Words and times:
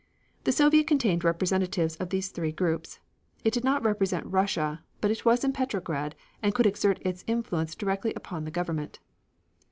The 0.45 0.51
Soviet 0.51 0.87
contained 0.87 1.23
representatives 1.23 1.95
of 1.97 2.09
these 2.09 2.29
three 2.29 2.51
groups. 2.51 2.99
It 3.43 3.53
did 3.53 3.63
not 3.63 3.83
represent 3.83 4.25
Russia, 4.25 4.81
but 4.99 5.11
it 5.11 5.25
was 5.25 5.43
in 5.43 5.53
Petrograd 5.53 6.15
and 6.41 6.55
could 6.55 6.65
exert 6.65 6.97
its 7.03 7.23
influence 7.27 7.75
directly 7.75 8.11
upon 8.15 8.45
the 8.45 8.49
government. 8.49 8.97